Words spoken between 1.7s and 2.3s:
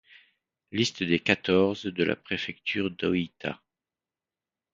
de la